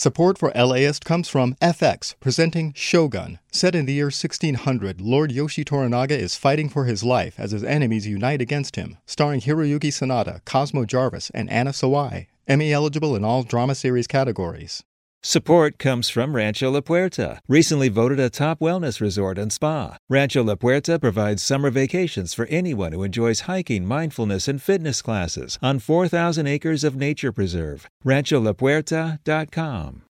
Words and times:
Support 0.00 0.38
for 0.38 0.50
LAist 0.52 1.04
comes 1.04 1.28
from 1.28 1.56
FX, 1.56 2.14
presenting 2.20 2.72
Shogun. 2.72 3.38
Set 3.52 3.74
in 3.74 3.84
the 3.84 3.92
year 3.92 4.06
1600, 4.06 4.98
Lord 4.98 5.30
Yoshi 5.30 5.62
Toranaga 5.62 6.12
is 6.12 6.36
fighting 6.36 6.70
for 6.70 6.86
his 6.86 7.04
life 7.04 7.34
as 7.36 7.50
his 7.50 7.62
enemies 7.62 8.06
unite 8.06 8.40
against 8.40 8.76
him. 8.76 8.96
Starring 9.04 9.42
Hiroyuki 9.42 9.90
Sanada, 9.90 10.42
Cosmo 10.46 10.86
Jarvis, 10.86 11.28
and 11.34 11.50
Anna 11.50 11.72
Sawai. 11.72 12.28
Emmy 12.48 12.72
eligible 12.72 13.14
in 13.14 13.24
all 13.24 13.42
drama 13.42 13.74
series 13.74 14.06
categories. 14.06 14.82
Support 15.22 15.78
comes 15.78 16.08
from 16.08 16.34
Rancho 16.34 16.70
La 16.70 16.80
Puerta, 16.80 17.42
recently 17.46 17.90
voted 17.90 18.18
a 18.18 18.30
top 18.30 18.58
wellness 18.58 19.02
resort 19.02 19.36
and 19.36 19.52
spa. 19.52 19.98
Rancho 20.08 20.42
La 20.42 20.54
Puerta 20.54 20.98
provides 20.98 21.42
summer 21.42 21.68
vacations 21.68 22.32
for 22.32 22.46
anyone 22.46 22.92
who 22.92 23.02
enjoys 23.02 23.40
hiking, 23.40 23.84
mindfulness, 23.84 24.48
and 24.48 24.62
fitness 24.62 25.02
classes 25.02 25.58
on 25.62 25.78
4,000 25.78 26.46
acres 26.46 26.84
of 26.84 26.96
nature 26.96 27.32
preserve. 27.32 27.86
RanchoLaPuerta.com. 28.02 30.04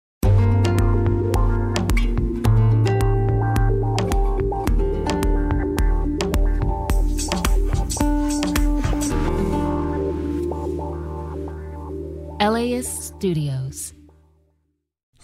LAist 12.41 13.03
Studios. 13.03 13.88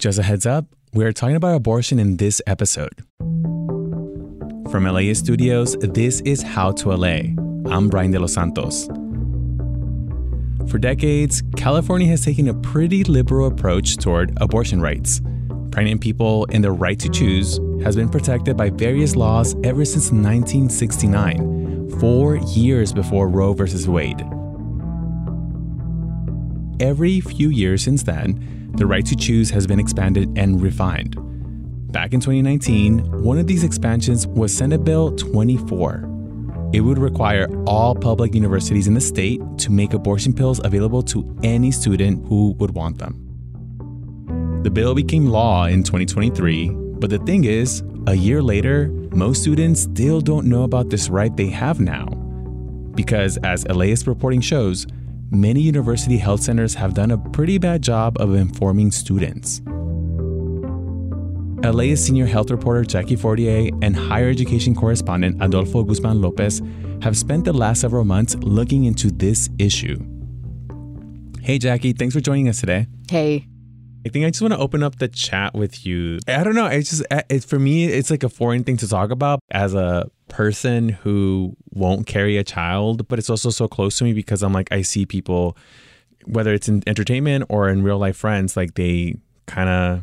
Just 0.04 0.18
a 0.18 0.22
heads 0.22 0.44
up, 0.44 0.66
we're 0.92 1.14
talking 1.14 1.34
about 1.34 1.56
abortion 1.56 1.98
in 1.98 2.18
this 2.18 2.42
episode. 2.46 3.06
From 4.70 4.84
LAist 4.84 5.24
Studios, 5.24 5.78
this 5.80 6.20
is 6.26 6.42
How 6.42 6.72
to 6.72 6.94
LA. 6.94 7.32
I'm 7.72 7.88
Brian 7.88 8.10
De 8.10 8.18
Los 8.18 8.34
Santos. 8.34 8.86
For 10.68 10.76
decades, 10.76 11.42
California 11.56 12.06
has 12.08 12.22
taken 12.22 12.48
a 12.48 12.52
pretty 12.52 13.02
liberal 13.04 13.46
approach 13.46 13.96
toward 13.96 14.36
abortion 14.42 14.82
rights. 14.82 15.22
Pregnant 15.70 16.02
people 16.02 16.46
and 16.52 16.62
their 16.62 16.74
right 16.74 16.98
to 16.98 17.08
choose 17.08 17.58
has 17.82 17.96
been 17.96 18.10
protected 18.10 18.58
by 18.58 18.68
various 18.68 19.16
laws 19.16 19.56
ever 19.64 19.86
since 19.86 20.12
1969, 20.12 21.98
four 21.98 22.36
years 22.36 22.92
before 22.92 23.26
Roe 23.26 23.54
v. 23.54 23.88
Wade. 23.88 24.20
Every 26.78 27.20
few 27.20 27.48
years 27.48 27.82
since 27.82 28.02
then, 28.02 28.63
the 28.76 28.86
right 28.86 29.04
to 29.06 29.14
choose 29.14 29.50
has 29.50 29.66
been 29.66 29.78
expanded 29.78 30.36
and 30.36 30.60
refined. 30.60 31.16
Back 31.92 32.12
in 32.12 32.20
2019, 32.20 33.22
one 33.22 33.38
of 33.38 33.46
these 33.46 33.62
expansions 33.62 34.26
was 34.26 34.52
Senate 34.52 34.82
Bill 34.84 35.14
24. 35.16 36.10
It 36.72 36.80
would 36.80 36.98
require 36.98 37.46
all 37.66 37.94
public 37.94 38.34
universities 38.34 38.88
in 38.88 38.94
the 38.94 39.00
state 39.00 39.40
to 39.58 39.70
make 39.70 39.94
abortion 39.94 40.32
pills 40.32 40.60
available 40.64 41.04
to 41.04 41.38
any 41.44 41.70
student 41.70 42.26
who 42.26 42.50
would 42.58 42.72
want 42.72 42.98
them. 42.98 43.20
The 44.64 44.70
bill 44.70 44.94
became 44.94 45.26
law 45.26 45.66
in 45.66 45.84
2023, 45.84 46.70
but 46.70 47.10
the 47.10 47.18
thing 47.20 47.44
is, 47.44 47.84
a 48.08 48.14
year 48.14 48.42
later, 48.42 48.88
most 49.12 49.42
students 49.42 49.82
still 49.82 50.20
don't 50.20 50.46
know 50.46 50.64
about 50.64 50.90
this 50.90 51.08
right 51.08 51.36
they 51.36 51.48
have 51.50 51.78
now. 51.78 52.06
Because, 52.96 53.36
as 53.44 53.66
LAist 53.68 54.08
reporting 54.08 54.40
shows, 54.40 54.86
many 55.30 55.60
university 55.60 56.18
health 56.18 56.40
centers 56.40 56.74
have 56.74 56.94
done 56.94 57.10
a 57.10 57.18
pretty 57.18 57.58
bad 57.58 57.82
job 57.82 58.16
of 58.20 58.34
informing 58.34 58.90
students. 58.90 59.60
LAist 61.62 62.06
senior 62.06 62.26
health 62.26 62.50
reporter 62.50 62.84
Jackie 62.84 63.16
Fortier 63.16 63.70
and 63.82 63.96
higher 63.96 64.28
education 64.28 64.74
correspondent 64.74 65.42
Adolfo 65.42 65.82
Guzman 65.82 66.20
Lopez 66.20 66.60
have 67.02 67.16
spent 67.16 67.44
the 67.44 67.52
last 67.52 67.80
several 67.80 68.04
months 68.04 68.34
looking 68.36 68.84
into 68.84 69.10
this 69.10 69.48
issue. 69.58 69.98
Hey, 71.40 71.58
Jackie, 71.58 71.92
thanks 71.92 72.14
for 72.14 72.20
joining 72.20 72.48
us 72.48 72.60
today. 72.60 72.86
Hey. 73.08 73.46
I 74.06 74.10
think 74.10 74.26
I 74.26 74.30
just 74.30 74.42
want 74.42 74.52
to 74.52 74.58
open 74.58 74.82
up 74.82 74.98
the 74.98 75.08
chat 75.08 75.54
with 75.54 75.86
you. 75.86 76.18
I 76.28 76.44
don't 76.44 76.54
know. 76.54 76.66
It's 76.66 76.90
just, 76.90 77.04
uh, 77.10 77.22
it's 77.30 77.46
for 77.46 77.58
me, 77.58 77.86
it's 77.86 78.10
like 78.10 78.22
a 78.22 78.28
foreign 78.28 78.62
thing 78.62 78.76
to 78.78 78.88
talk 78.88 79.10
about 79.10 79.40
as 79.50 79.72
a 79.74 80.10
person 80.28 80.90
who 80.90 81.56
won't 81.70 82.06
carry 82.06 82.36
a 82.36 82.44
child, 82.44 83.08
but 83.08 83.18
it's 83.18 83.30
also 83.30 83.50
so 83.50 83.66
close 83.66 83.96
to 83.98 84.04
me 84.04 84.12
because 84.12 84.42
I'm 84.42 84.52
like, 84.52 84.70
I 84.70 84.82
see 84.82 85.06
people, 85.06 85.56
whether 86.26 86.52
it's 86.52 86.68
in 86.68 86.82
entertainment 86.86 87.46
or 87.48 87.68
in 87.68 87.82
real 87.82 87.98
life 87.98 88.16
friends, 88.16 88.56
like 88.56 88.74
they 88.74 89.16
kind 89.46 89.70
of, 89.70 90.02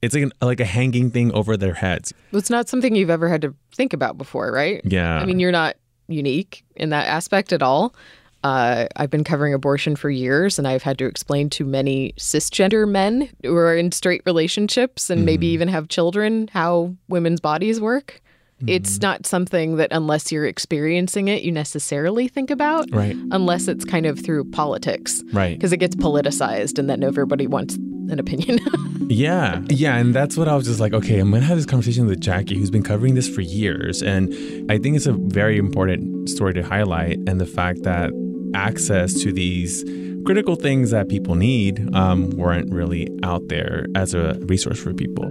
it's 0.00 0.14
like, 0.14 0.24
an, 0.24 0.32
like 0.40 0.60
a 0.60 0.64
hanging 0.64 1.10
thing 1.10 1.30
over 1.32 1.56
their 1.56 1.74
heads. 1.74 2.14
It's 2.32 2.50
not 2.50 2.68
something 2.68 2.94
you've 2.94 3.10
ever 3.10 3.28
had 3.28 3.42
to 3.42 3.54
think 3.74 3.92
about 3.92 4.16
before, 4.16 4.50
right? 4.52 4.80
Yeah. 4.84 5.18
I 5.18 5.26
mean, 5.26 5.38
you're 5.38 5.52
not 5.52 5.76
unique 6.06 6.64
in 6.76 6.88
that 6.90 7.06
aspect 7.06 7.52
at 7.52 7.62
all. 7.62 7.94
Uh, 8.44 8.86
I've 8.96 9.10
been 9.10 9.24
covering 9.24 9.52
abortion 9.52 9.96
for 9.96 10.10
years, 10.10 10.58
and 10.58 10.68
I've 10.68 10.82
had 10.82 10.98
to 10.98 11.06
explain 11.06 11.50
to 11.50 11.64
many 11.64 12.12
cisgender 12.18 12.88
men 12.88 13.28
who 13.42 13.56
are 13.56 13.76
in 13.76 13.90
straight 13.90 14.22
relationships 14.26 15.10
and 15.10 15.20
mm-hmm. 15.20 15.26
maybe 15.26 15.46
even 15.48 15.68
have 15.68 15.88
children 15.88 16.48
how 16.52 16.94
women's 17.08 17.40
bodies 17.40 17.80
work. 17.80 18.22
Mm-hmm. 18.58 18.68
It's 18.70 19.00
not 19.00 19.26
something 19.26 19.76
that, 19.76 19.88
unless 19.92 20.32
you're 20.32 20.46
experiencing 20.46 21.28
it, 21.28 21.42
you 21.42 21.52
necessarily 21.52 22.26
think 22.26 22.50
about. 22.50 22.88
Right. 22.92 23.16
Unless 23.30 23.68
it's 23.68 23.84
kind 23.84 24.06
of 24.06 24.18
through 24.18 24.50
politics. 24.50 25.22
Right. 25.32 25.56
Because 25.56 25.72
it 25.72 25.76
gets 25.78 25.94
politicized, 25.96 26.78
and 26.78 26.88
then 26.88 27.02
everybody 27.04 27.46
wants 27.46 27.76
an 27.76 28.18
opinion. 28.18 28.58
yeah. 29.08 29.62
Yeah. 29.68 29.96
And 29.96 30.14
that's 30.14 30.36
what 30.36 30.48
I 30.48 30.56
was 30.56 30.66
just 30.66 30.80
like, 30.80 30.92
okay, 30.92 31.18
I'm 31.18 31.30
going 31.30 31.42
to 31.42 31.46
have 31.46 31.56
this 31.56 31.66
conversation 31.66 32.06
with 32.06 32.20
Jackie, 32.20 32.56
who's 32.58 32.70
been 32.70 32.82
covering 32.82 33.14
this 33.14 33.28
for 33.28 33.42
years. 33.42 34.02
And 34.02 34.32
I 34.70 34.78
think 34.78 34.96
it's 34.96 35.06
a 35.06 35.12
very 35.12 35.58
important 35.58 36.28
story 36.28 36.54
to 36.54 36.62
highlight. 36.62 37.18
And 37.26 37.40
the 37.40 37.46
fact 37.46 37.82
that 37.82 38.10
access 38.54 39.14
to 39.22 39.32
these 39.32 39.84
critical 40.24 40.56
things 40.56 40.90
that 40.90 41.08
people 41.08 41.34
need 41.34 41.94
um, 41.94 42.30
weren't 42.30 42.70
really 42.72 43.08
out 43.22 43.48
there 43.48 43.86
as 43.94 44.14
a 44.14 44.34
resource 44.42 44.78
for 44.78 44.92
people. 44.92 45.24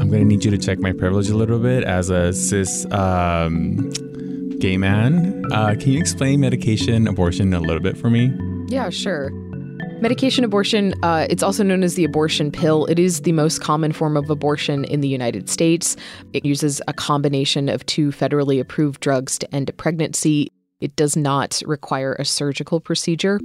I'm 0.00 0.08
going 0.10 0.22
to 0.22 0.24
need 0.24 0.44
you 0.44 0.50
to 0.50 0.58
check 0.58 0.78
my 0.80 0.92
privilege 0.92 1.30
a 1.30 1.36
little 1.36 1.58
bit 1.58 1.84
as 1.84 2.10
a 2.10 2.32
cis 2.32 2.84
um, 2.90 3.90
gay 4.58 4.76
man. 4.76 5.44
Uh, 5.52 5.74
can 5.78 5.92
you 5.92 5.98
explain 5.98 6.40
medication 6.40 7.06
abortion 7.06 7.54
a 7.54 7.60
little 7.60 7.80
bit 7.80 7.96
for 7.96 8.10
me? 8.10 8.32
Yeah, 8.68 8.90
sure. 8.90 9.30
Medication 10.02 10.42
abortion, 10.42 10.94
uh, 11.04 11.28
it's 11.30 11.44
also 11.44 11.62
known 11.62 11.84
as 11.84 11.94
the 11.94 12.02
abortion 12.02 12.50
pill. 12.50 12.86
It 12.86 12.98
is 12.98 13.20
the 13.20 13.30
most 13.30 13.60
common 13.60 13.92
form 13.92 14.16
of 14.16 14.28
abortion 14.28 14.84
in 14.86 15.00
the 15.00 15.06
United 15.06 15.48
States. 15.48 15.96
It 16.32 16.44
uses 16.44 16.82
a 16.88 16.92
combination 16.92 17.68
of 17.68 17.86
two 17.86 18.08
federally 18.08 18.58
approved 18.58 19.00
drugs 19.00 19.38
to 19.38 19.54
end 19.54 19.68
a 19.68 19.72
pregnancy. 19.72 20.50
It 20.80 20.96
does 20.96 21.16
not 21.16 21.62
require 21.66 22.14
a 22.14 22.24
surgical 22.24 22.80
procedure. 22.80 23.38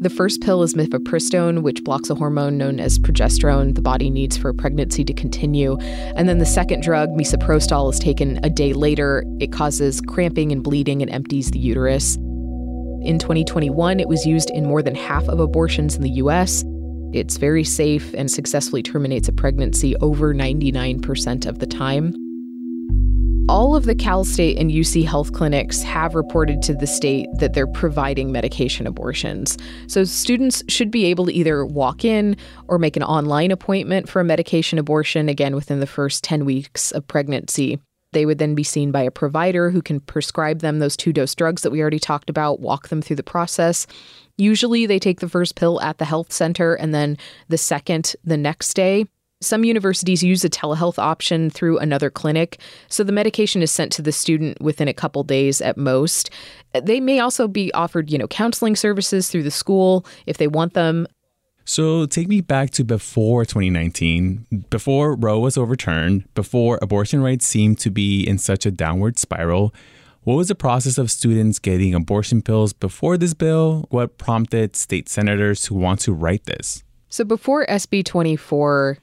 The 0.00 0.10
first 0.10 0.40
pill 0.40 0.64
is 0.64 0.74
mifepristone, 0.74 1.62
which 1.62 1.84
blocks 1.84 2.10
a 2.10 2.16
hormone 2.16 2.58
known 2.58 2.80
as 2.80 2.98
progesterone 2.98 3.76
the 3.76 3.80
body 3.80 4.10
needs 4.10 4.36
for 4.36 4.52
pregnancy 4.52 5.04
to 5.04 5.14
continue. 5.14 5.76
And 6.16 6.28
then 6.28 6.38
the 6.38 6.46
second 6.46 6.82
drug, 6.82 7.10
misoprostol, 7.10 7.92
is 7.92 8.00
taken 8.00 8.40
a 8.42 8.50
day 8.50 8.72
later. 8.72 9.24
It 9.38 9.52
causes 9.52 10.00
cramping 10.00 10.50
and 10.50 10.64
bleeding 10.64 11.00
and 11.00 11.12
empties 11.12 11.52
the 11.52 11.60
uterus. 11.60 12.18
In 13.04 13.18
2021, 13.18 14.00
it 14.00 14.08
was 14.08 14.24
used 14.24 14.48
in 14.50 14.64
more 14.64 14.82
than 14.82 14.94
half 14.94 15.28
of 15.28 15.38
abortions 15.38 15.94
in 15.94 16.02
the 16.02 16.10
US. 16.12 16.64
It's 17.12 17.36
very 17.36 17.62
safe 17.62 18.14
and 18.14 18.30
successfully 18.30 18.82
terminates 18.82 19.28
a 19.28 19.32
pregnancy 19.32 19.94
over 19.96 20.34
99% 20.34 21.46
of 21.46 21.58
the 21.58 21.66
time. 21.66 22.14
All 23.46 23.76
of 23.76 23.84
the 23.84 23.94
Cal 23.94 24.24
State 24.24 24.56
and 24.56 24.70
UC 24.70 25.04
health 25.04 25.34
clinics 25.34 25.82
have 25.82 26.14
reported 26.14 26.62
to 26.62 26.72
the 26.72 26.86
state 26.86 27.28
that 27.40 27.52
they're 27.52 27.66
providing 27.66 28.32
medication 28.32 28.86
abortions. 28.86 29.58
So 29.86 30.04
students 30.04 30.62
should 30.68 30.90
be 30.90 31.04
able 31.04 31.26
to 31.26 31.32
either 31.32 31.66
walk 31.66 32.06
in 32.06 32.38
or 32.68 32.78
make 32.78 32.96
an 32.96 33.02
online 33.02 33.50
appointment 33.50 34.08
for 34.08 34.20
a 34.20 34.24
medication 34.24 34.78
abortion, 34.78 35.28
again, 35.28 35.54
within 35.54 35.80
the 35.80 35.86
first 35.86 36.24
10 36.24 36.46
weeks 36.46 36.90
of 36.90 37.06
pregnancy. 37.06 37.78
They 38.14 38.24
would 38.24 38.38
then 38.38 38.54
be 38.54 38.64
seen 38.64 38.90
by 38.90 39.02
a 39.02 39.10
provider 39.10 39.70
who 39.70 39.82
can 39.82 40.00
prescribe 40.00 40.60
them 40.60 40.78
those 40.78 40.96
two 40.96 41.12
dose 41.12 41.34
drugs 41.34 41.62
that 41.62 41.70
we 41.70 41.82
already 41.82 41.98
talked 41.98 42.30
about, 42.30 42.60
walk 42.60 42.88
them 42.88 43.02
through 43.02 43.16
the 43.16 43.22
process. 43.22 43.86
Usually, 44.38 44.86
they 44.86 44.98
take 44.98 45.20
the 45.20 45.28
first 45.28 45.54
pill 45.54 45.80
at 45.82 45.98
the 45.98 46.04
health 46.04 46.32
center 46.32 46.74
and 46.74 46.94
then 46.94 47.18
the 47.48 47.58
second 47.58 48.14
the 48.24 48.36
next 48.36 48.74
day. 48.74 49.06
Some 49.40 49.64
universities 49.64 50.22
use 50.22 50.42
a 50.44 50.48
telehealth 50.48 50.98
option 50.98 51.50
through 51.50 51.78
another 51.78 52.08
clinic, 52.08 52.58
so 52.88 53.04
the 53.04 53.12
medication 53.12 53.62
is 53.62 53.70
sent 53.70 53.92
to 53.92 54.02
the 54.02 54.12
student 54.12 54.60
within 54.60 54.88
a 54.88 54.94
couple 54.94 55.22
days 55.22 55.60
at 55.60 55.76
most. 55.76 56.30
They 56.82 56.98
may 56.98 57.18
also 57.18 57.46
be 57.46 57.72
offered, 57.74 58.10
you 58.10 58.16
know, 58.16 58.28
counseling 58.28 58.74
services 58.74 59.28
through 59.28 59.42
the 59.42 59.50
school 59.50 60.06
if 60.24 60.38
they 60.38 60.48
want 60.48 60.72
them. 60.72 61.06
So 61.64 62.04
take 62.04 62.28
me 62.28 62.42
back 62.42 62.70
to 62.70 62.84
before 62.84 63.44
2019, 63.44 64.66
before 64.68 65.16
Roe 65.16 65.40
was 65.40 65.56
overturned, 65.56 66.32
before 66.34 66.78
abortion 66.82 67.22
rights 67.22 67.46
seemed 67.46 67.78
to 67.78 67.90
be 67.90 68.22
in 68.22 68.36
such 68.38 68.66
a 68.66 68.70
downward 68.70 69.18
spiral. 69.18 69.74
What 70.24 70.34
was 70.34 70.48
the 70.48 70.54
process 70.54 70.98
of 70.98 71.10
students 71.10 71.58
getting 71.58 71.94
abortion 71.94 72.42
pills 72.42 72.72
before 72.72 73.16
this 73.16 73.34
bill? 73.34 73.86
What 73.90 74.18
prompted 74.18 74.76
state 74.76 75.08
senators 75.08 75.62
to 75.62 75.74
want 75.74 76.00
to 76.00 76.12
write 76.12 76.44
this? 76.44 76.82
So 77.08 77.24
before 77.24 77.66
SB 77.66 78.04
24 78.04 78.98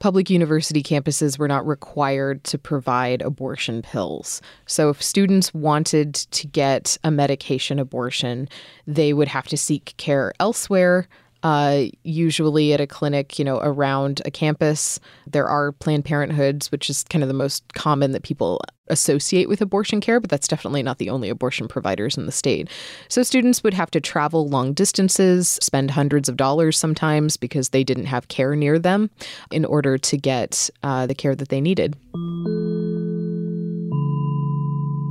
public 0.00 0.30
university 0.30 0.82
campuses 0.82 1.38
were 1.38 1.46
not 1.46 1.66
required 1.66 2.42
to 2.42 2.58
provide 2.58 3.20
abortion 3.20 3.82
pills. 3.82 4.40
So 4.66 4.88
if 4.88 5.02
students 5.02 5.52
wanted 5.52 6.14
to 6.14 6.46
get 6.46 6.96
a 7.04 7.10
medication 7.10 7.78
abortion, 7.78 8.48
they 8.86 9.12
would 9.12 9.28
have 9.28 9.46
to 9.48 9.56
seek 9.56 9.94
care 9.98 10.32
elsewhere 10.40 11.06
uh, 11.42 11.84
usually 12.04 12.72
at 12.72 12.80
a 12.80 12.86
clinic, 12.86 13.38
you 13.38 13.44
know, 13.44 13.58
around 13.62 14.20
a 14.24 14.30
campus. 14.30 15.00
There 15.26 15.46
are 15.46 15.72
Planned 15.72 16.04
Parenthoods, 16.04 16.70
which 16.70 16.90
is 16.90 17.04
kind 17.04 17.22
of 17.22 17.28
the 17.28 17.34
most 17.34 17.74
common 17.74 18.12
that 18.12 18.22
people 18.22 18.60
associate 18.88 19.48
with 19.48 19.60
abortion 19.60 20.00
care, 20.00 20.20
but 20.20 20.28
that's 20.28 20.48
definitely 20.48 20.82
not 20.82 20.98
the 20.98 21.10
only 21.10 21.28
abortion 21.28 21.68
providers 21.68 22.18
in 22.18 22.26
the 22.26 22.32
state. 22.32 22.68
So 23.08 23.22
students 23.22 23.62
would 23.62 23.74
have 23.74 23.90
to 23.92 24.00
travel 24.00 24.48
long 24.48 24.72
distances, 24.72 25.58
spend 25.62 25.92
hundreds 25.92 26.28
of 26.28 26.36
dollars 26.36 26.76
sometimes 26.76 27.36
because 27.36 27.70
they 27.70 27.84
didn't 27.84 28.06
have 28.06 28.28
care 28.28 28.54
near 28.56 28.78
them 28.78 29.10
in 29.50 29.64
order 29.64 29.96
to 29.96 30.16
get 30.16 30.68
uh, 30.82 31.06
the 31.06 31.14
care 31.14 31.36
that 31.36 31.48
they 31.48 31.60
needed. 31.60 31.96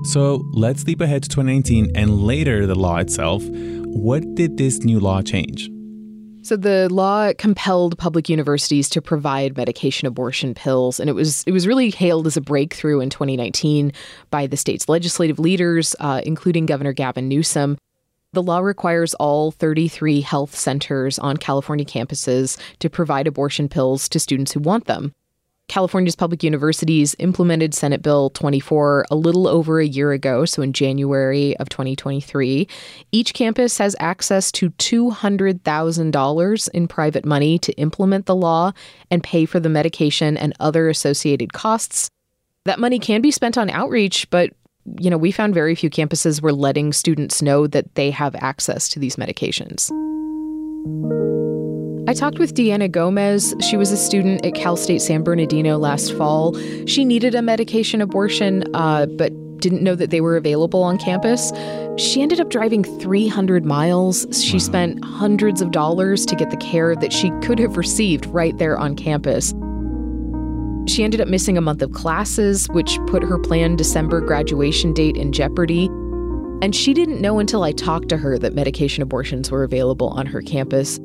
So 0.03 0.45
let's 0.53 0.85
leap 0.85 1.01
ahead 1.01 1.23
to 1.23 1.29
2019 1.29 1.91
and 1.95 2.21
later 2.21 2.65
the 2.65 2.75
law 2.75 2.97
itself. 2.97 3.43
What 3.45 4.35
did 4.35 4.57
this 4.57 4.79
new 4.79 4.99
law 4.99 5.21
change? 5.21 5.69
So 6.41 6.55
the 6.55 6.87
law 6.89 7.33
compelled 7.37 7.97
public 7.97 8.29
universities 8.29 8.89
to 8.89 9.01
provide 9.01 9.57
medication 9.57 10.07
abortion 10.07 10.53
pills, 10.53 10.99
and 10.99 11.09
it 11.09 11.13
was 11.13 11.43
it 11.43 11.51
was 11.51 11.67
really 11.67 11.91
hailed 11.91 12.27
as 12.27 12.37
a 12.37 12.41
breakthrough 12.41 13.01
in 13.01 13.09
2019 13.09 13.91
by 14.31 14.47
the 14.47 14.57
state's 14.57 14.87
legislative 14.87 15.37
leaders, 15.37 15.95
uh, 15.99 16.21
including 16.23 16.65
Governor 16.65 16.93
Gavin 16.93 17.27
Newsom. 17.27 17.77
The 18.31 18.43
law 18.43 18.59
requires 18.59 19.15
all 19.15 19.51
33 19.51 20.21
health 20.21 20.55
centers 20.55 21.17
on 21.19 21.37
California 21.37 21.85
campuses 21.85 22.57
to 22.79 22.89
provide 22.89 23.27
abortion 23.27 23.67
pills 23.67 24.07
to 24.09 24.19
students 24.19 24.51
who 24.51 24.59
want 24.59 24.85
them. 24.85 25.13
California's 25.69 26.15
public 26.15 26.43
universities 26.43 27.15
implemented 27.19 27.73
Senate 27.73 28.01
Bill 28.01 28.31
24 28.31 29.05
a 29.09 29.15
little 29.15 29.47
over 29.47 29.79
a 29.79 29.85
year 29.85 30.11
ago, 30.11 30.43
so 30.43 30.61
in 30.61 30.73
January 30.73 31.55
of 31.57 31.69
2023. 31.69 32.67
Each 33.11 33.33
campus 33.33 33.77
has 33.77 33.95
access 33.99 34.51
to 34.53 34.71
$200,000 34.71 36.69
in 36.73 36.87
private 36.87 37.25
money 37.25 37.57
to 37.59 37.71
implement 37.73 38.25
the 38.25 38.35
law 38.35 38.73
and 39.09 39.23
pay 39.23 39.45
for 39.45 39.59
the 39.59 39.69
medication 39.69 40.35
and 40.35 40.53
other 40.59 40.89
associated 40.89 41.53
costs. 41.53 42.09
That 42.65 42.79
money 42.79 42.99
can 42.99 43.21
be 43.21 43.31
spent 43.31 43.57
on 43.57 43.69
outreach, 43.69 44.29
but 44.29 44.51
you 44.99 45.09
know, 45.09 45.17
we 45.17 45.31
found 45.31 45.53
very 45.53 45.75
few 45.75 45.89
campuses 45.89 46.41
were 46.41 46.53
letting 46.53 46.93
students 46.93 47.41
know 47.41 47.67
that 47.67 47.93
they 47.95 48.11
have 48.11 48.35
access 48.35 48.89
to 48.89 48.99
these 48.99 49.17
medications. 49.17 49.89
I 52.09 52.13
talked 52.13 52.39
with 52.39 52.55
Deanna 52.55 52.89
Gomez. 52.89 53.53
She 53.59 53.77
was 53.77 53.91
a 53.91 53.97
student 53.97 54.43
at 54.43 54.55
Cal 54.55 54.75
State 54.75 54.99
San 54.99 55.21
Bernardino 55.21 55.77
last 55.77 56.11
fall. 56.17 56.59
She 56.87 57.05
needed 57.05 57.35
a 57.35 57.41
medication 57.43 58.01
abortion, 58.01 58.63
uh, 58.73 59.05
but 59.05 59.31
didn't 59.59 59.83
know 59.83 59.93
that 59.93 60.09
they 60.09 60.19
were 60.19 60.35
available 60.35 60.81
on 60.81 60.97
campus. 60.97 61.53
She 61.97 62.23
ended 62.23 62.41
up 62.41 62.49
driving 62.49 62.83
300 62.83 63.63
miles. 63.63 64.25
She 64.43 64.53
wow. 64.53 64.57
spent 64.57 65.05
hundreds 65.05 65.61
of 65.61 65.69
dollars 65.69 66.25
to 66.25 66.35
get 66.35 66.49
the 66.49 66.57
care 66.57 66.95
that 66.95 67.13
she 67.13 67.29
could 67.43 67.59
have 67.59 67.77
received 67.77 68.25
right 68.25 68.57
there 68.57 68.75
on 68.75 68.95
campus. 68.95 69.53
She 70.91 71.03
ended 71.03 71.21
up 71.21 71.27
missing 71.27 71.59
a 71.59 71.61
month 71.61 71.83
of 71.83 71.91
classes, 71.91 72.65
which 72.71 72.97
put 73.05 73.21
her 73.21 73.37
planned 73.37 73.77
December 73.77 74.19
graduation 74.19 74.95
date 74.95 75.15
in 75.15 75.31
jeopardy. 75.31 75.85
And 76.63 76.75
she 76.75 76.95
didn't 76.95 77.21
know 77.21 77.37
until 77.37 77.61
I 77.61 77.71
talked 77.71 78.09
to 78.09 78.17
her 78.17 78.39
that 78.39 78.55
medication 78.55 79.03
abortions 79.03 79.51
were 79.51 79.63
available 79.63 80.07
on 80.07 80.25
her 80.25 80.41
campus. 80.41 80.99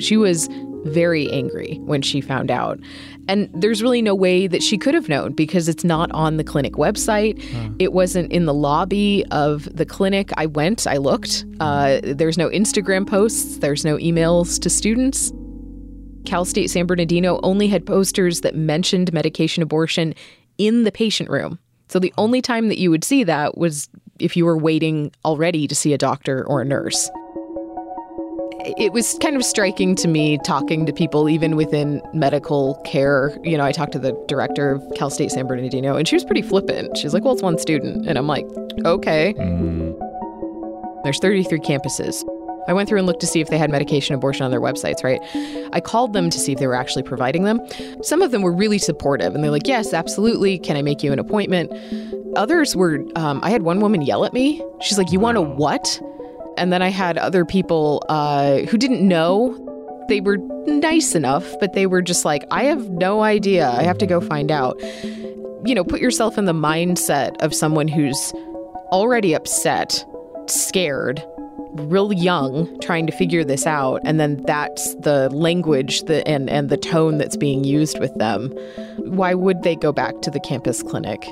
She 0.00 0.16
was 0.16 0.48
very 0.84 1.30
angry 1.30 1.76
when 1.82 2.02
she 2.02 2.20
found 2.20 2.50
out. 2.50 2.80
And 3.28 3.50
there's 3.54 3.82
really 3.82 4.02
no 4.02 4.14
way 4.14 4.46
that 4.46 4.62
she 4.62 4.78
could 4.78 4.94
have 4.94 5.08
known 5.08 5.32
because 5.32 5.68
it's 5.68 5.84
not 5.84 6.10
on 6.12 6.36
the 6.36 6.44
clinic 6.44 6.74
website. 6.74 7.42
It 7.78 7.92
wasn't 7.92 8.32
in 8.32 8.46
the 8.46 8.54
lobby 8.54 9.24
of 9.30 9.68
the 9.76 9.84
clinic. 9.84 10.30
I 10.36 10.46
went, 10.46 10.86
I 10.86 10.96
looked. 10.96 11.44
Uh, 11.60 12.00
there's 12.02 12.38
no 12.38 12.48
Instagram 12.48 13.06
posts, 13.06 13.58
there's 13.58 13.84
no 13.84 13.96
emails 13.98 14.60
to 14.62 14.70
students. 14.70 15.32
Cal 16.26 16.44
State 16.44 16.70
San 16.70 16.86
Bernardino 16.86 17.40
only 17.42 17.68
had 17.68 17.86
posters 17.86 18.42
that 18.42 18.54
mentioned 18.54 19.12
medication 19.12 19.62
abortion 19.62 20.14
in 20.58 20.84
the 20.84 20.92
patient 20.92 21.30
room. 21.30 21.58
So 21.88 21.98
the 21.98 22.12
only 22.18 22.42
time 22.42 22.68
that 22.68 22.78
you 22.78 22.90
would 22.90 23.04
see 23.04 23.24
that 23.24 23.56
was 23.56 23.88
if 24.18 24.36
you 24.36 24.44
were 24.44 24.56
waiting 24.56 25.12
already 25.24 25.66
to 25.66 25.74
see 25.74 25.92
a 25.92 25.98
doctor 25.98 26.46
or 26.46 26.60
a 26.60 26.64
nurse 26.64 27.10
it 28.64 28.92
was 28.92 29.18
kind 29.20 29.36
of 29.36 29.44
striking 29.44 29.94
to 29.96 30.08
me 30.08 30.38
talking 30.44 30.86
to 30.86 30.92
people 30.92 31.28
even 31.28 31.56
within 31.56 32.02
medical 32.12 32.74
care. 32.84 33.36
You 33.42 33.56
know, 33.56 33.64
I 33.64 33.72
talked 33.72 33.92
to 33.92 33.98
the 33.98 34.12
director 34.28 34.70
of 34.72 34.82
Cal 34.96 35.10
State 35.10 35.30
San 35.30 35.46
Bernardino, 35.46 35.96
and 35.96 36.06
she 36.06 36.16
was 36.16 36.24
pretty 36.24 36.42
flippant. 36.42 36.96
She's 36.96 37.14
like, 37.14 37.24
"Well, 37.24 37.34
it's 37.34 37.42
one 37.42 37.58
student," 37.58 38.06
and 38.08 38.18
I'm 38.18 38.26
like, 38.26 38.46
"Okay." 38.84 39.34
Mm. 39.34 39.98
There's 41.04 41.18
33 41.18 41.58
campuses. 41.60 42.22
I 42.68 42.72
went 42.72 42.88
through 42.88 42.98
and 42.98 43.06
looked 43.06 43.20
to 43.20 43.26
see 43.26 43.40
if 43.40 43.48
they 43.48 43.58
had 43.58 43.70
medication 43.70 44.14
abortion 44.14 44.44
on 44.44 44.50
their 44.50 44.60
websites, 44.60 45.02
right? 45.02 45.20
I 45.72 45.80
called 45.80 46.12
them 46.12 46.30
to 46.30 46.38
see 46.38 46.52
if 46.52 46.58
they 46.58 46.66
were 46.66 46.74
actually 46.74 47.02
providing 47.02 47.44
them. 47.44 47.60
Some 48.02 48.22
of 48.22 48.30
them 48.30 48.42
were 48.42 48.52
really 48.52 48.78
supportive 48.78 49.34
and 49.34 49.42
they're 49.42 49.50
like, 49.50 49.66
yes, 49.66 49.94
absolutely. 49.94 50.58
Can 50.58 50.76
I 50.76 50.82
make 50.82 51.02
you 51.02 51.12
an 51.12 51.18
appointment? 51.18 51.72
Others 52.36 52.76
were, 52.76 53.04
um, 53.16 53.40
I 53.42 53.50
had 53.50 53.62
one 53.62 53.80
woman 53.80 54.02
yell 54.02 54.24
at 54.24 54.32
me. 54.32 54.62
She's 54.80 54.98
like, 54.98 55.10
you 55.10 55.18
want 55.18 55.38
a 55.38 55.42
what? 55.42 56.00
And 56.60 56.70
then 56.72 56.82
I 56.82 56.90
had 56.90 57.16
other 57.16 57.46
people 57.46 58.04
uh, 58.10 58.58
who 58.68 58.76
didn't 58.76 59.06
know. 59.06 59.56
They 60.08 60.20
were 60.20 60.36
nice 60.66 61.14
enough, 61.14 61.58
but 61.58 61.72
they 61.72 61.86
were 61.86 62.02
just 62.02 62.26
like, 62.26 62.44
I 62.50 62.64
have 62.64 62.90
no 62.90 63.22
idea. 63.22 63.70
I 63.70 63.82
have 63.82 63.96
to 63.98 64.06
go 64.06 64.20
find 64.20 64.50
out. 64.52 64.78
You 65.64 65.74
know, 65.74 65.84
put 65.84 66.00
yourself 66.00 66.36
in 66.36 66.44
the 66.44 66.52
mindset 66.52 67.36
of 67.40 67.54
someone 67.54 67.88
who's 67.88 68.32
already 68.92 69.32
upset, 69.32 70.04
scared, 70.46 71.24
real 71.72 72.12
young 72.12 72.78
trying 72.80 73.06
to 73.06 73.12
figure 73.12 73.44
this 73.44 73.66
out 73.66 74.00
and 74.04 74.18
then 74.18 74.42
that's 74.44 74.94
the 74.96 75.28
language 75.30 76.02
that 76.02 76.26
and 76.26 76.50
and 76.50 76.68
the 76.68 76.76
tone 76.76 77.16
that's 77.16 77.36
being 77.36 77.62
used 77.62 78.00
with 78.00 78.12
them 78.16 78.48
why 78.98 79.34
would 79.34 79.62
they 79.62 79.76
go 79.76 79.92
back 79.92 80.20
to 80.20 80.32
the 80.32 80.40
campus 80.40 80.82
clinic 80.82 81.28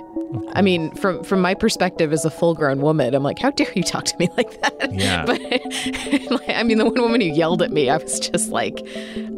I 0.52 0.62
mean, 0.62 0.94
from 0.96 1.22
from 1.24 1.40
my 1.40 1.54
perspective 1.54 2.12
as 2.12 2.24
a 2.24 2.30
full 2.30 2.54
grown 2.54 2.80
woman, 2.80 3.14
I'm 3.14 3.22
like, 3.22 3.38
how 3.38 3.50
dare 3.50 3.72
you 3.74 3.82
talk 3.82 4.04
to 4.04 4.16
me 4.18 4.28
like 4.36 4.60
that? 4.60 4.92
Yeah. 4.92 5.24
But 5.24 5.40
I 6.54 6.62
mean, 6.62 6.78
the 6.78 6.84
one 6.84 7.00
woman 7.00 7.20
who 7.20 7.28
yelled 7.28 7.62
at 7.62 7.70
me, 7.70 7.88
I 7.88 7.96
was 7.96 8.20
just 8.20 8.50
like, 8.50 8.86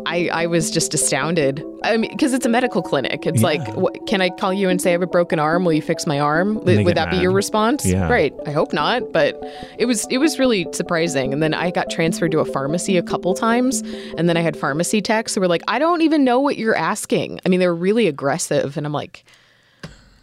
I 0.07 0.29
I 0.33 0.47
was 0.47 0.71
just 0.71 0.93
astounded. 0.95 1.65
I 1.83 1.97
mean, 1.97 2.11
because 2.11 2.35
it's 2.35 2.45
a 2.45 2.49
medical 2.49 2.83
clinic. 2.83 3.25
It's 3.25 3.41
yeah. 3.41 3.47
like, 3.47 3.75
what, 3.75 4.07
can 4.07 4.21
I 4.21 4.31
call 4.31 4.53
you 4.53 4.69
and 4.69 4.83
say 4.83 4.91
I 4.91 4.93
have 4.93 5.03
a 5.03 5.07
broken 5.07 5.39
arm? 5.39 5.65
Will 5.65 5.73
you 5.73 5.83
fix 5.83 6.07
my 6.07 6.19
arm? 6.19 6.57
Would, 6.65 6.87
that 6.97 7.09
mad. 7.09 7.11
be 7.11 7.19
your 7.19 7.33
response? 7.33 7.87
Yeah. 7.87 8.09
Right. 8.09 8.35
I 8.47 8.51
hope 8.51 8.73
not. 8.73 9.13
But 9.13 9.41
it 9.79 9.87
was 9.87 10.07
it 10.11 10.19
was 10.19 10.39
really 10.39 10.67
surprising. 10.73 11.33
And 11.33 11.43
then 11.43 11.55
I 11.55 11.71
got 11.71 11.91
transferred 11.91 12.33
to 12.33 12.41
a 12.41 12.45
pharmacy 12.45 12.97
a 12.97 13.03
couple 13.03 13.35
times, 13.35 13.83
and 14.17 14.29
then 14.29 14.37
I 14.37 14.41
had 14.41 14.57
pharmacy 14.57 15.01
techs 15.01 15.35
who 15.35 15.41
were 15.41 15.49
like, 15.49 15.63
I 15.69 15.79
don't 15.79 16.03
even 16.03 16.25
know 16.25 16.41
what 16.41 16.59
you're 16.59 16.77
asking. 16.77 17.41
I 17.47 17.49
mean, 17.49 17.61
they 17.61 17.69
were 17.69 17.75
really 17.75 18.09
aggressive, 18.09 18.77
and 18.77 18.87
I'm 18.87 18.93
like. 18.93 19.25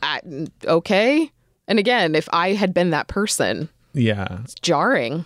I, 0.02 0.22
okay. 0.66 1.32
And 1.68 1.80
again, 1.80 2.16
if 2.16 2.30
I 2.32 2.54
had 2.54 2.74
been 2.74 2.92
that 2.92 3.08
person, 3.08 3.70
yeah, 3.94 4.40
it's 4.44 4.56
jarring. 4.56 5.26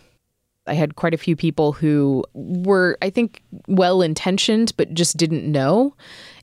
I 0.67 0.73
had 0.73 0.95
quite 0.95 1.13
a 1.13 1.17
few 1.17 1.35
people 1.35 1.73
who 1.73 2.23
were, 2.33 2.97
I 3.01 3.09
think, 3.09 3.41
well 3.67 4.01
intentioned, 4.01 4.73
but 4.77 4.93
just 4.93 5.17
didn't 5.17 5.51
know. 5.51 5.95